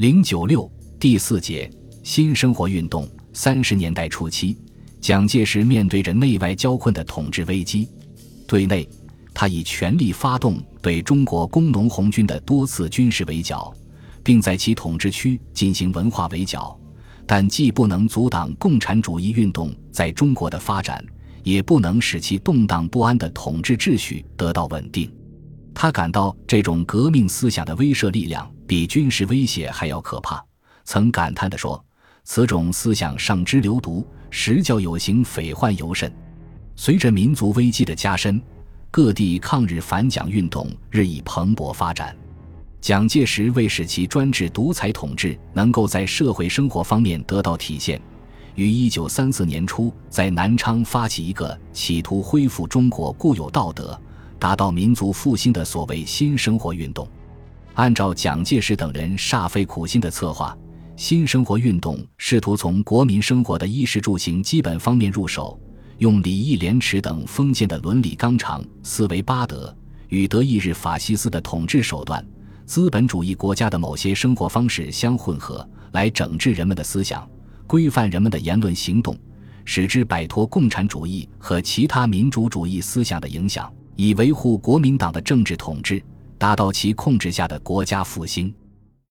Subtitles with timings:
[0.00, 0.66] 零九六
[0.98, 1.70] 第四节
[2.02, 3.06] 新生活运动。
[3.34, 4.56] 三十年代初期，
[4.98, 7.86] 蒋介石面对着内外交困的统治危机。
[8.46, 8.88] 对内，
[9.34, 13.70] 他以全力发动对中国工农红军的多次军事围剿，
[14.24, 16.74] 并在其统治区进行文化围剿，
[17.26, 21.04] 但既不能阻挡共产主义运动在中国的发展，
[21.42, 25.12] 也不能使其动荡不安的统治秩序得到稳定。
[25.82, 30.44] 他感到这种革命思想的威慑力量比军事威胁还要可怕，
[30.84, 31.82] 曾感叹地说
[32.22, 36.12] ：“此种思想上之流毒，实教有形，匪患尤甚。”
[36.76, 38.38] 随着民族危机的加深，
[38.90, 42.14] 各地抗日反蒋运动日益蓬勃发展。
[42.82, 47.98] 蒋介石为使其专制独裁统治能够在社会生活方面得到体现，
[48.54, 53.98] 于1934年初在南昌发起一个企图恢复中国固有道德、
[54.40, 57.06] 达到民族复兴的所谓新生活运动。
[57.74, 60.56] 按照蒋介石等人煞费苦心的策划，
[60.96, 65.60] 新生活运动试图从国民生活的衣食住行基本方面入手。
[65.98, 69.76] 用礼义廉耻等封建的伦理纲常、思维八德，
[70.08, 72.26] 与德意日法西斯的统治手段、
[72.64, 77.28] 资本主义国家的某些生活方式相混合，来整治人们的思想，
[77.66, 79.14] 规范人们的言论行动，
[79.66, 83.70] 使之摆脱共产主义和其他民主主义思想的影响，
[84.02, 86.02] 以维护国民党的政治统治，
[86.38, 88.50] 达到其控制下的国家复兴。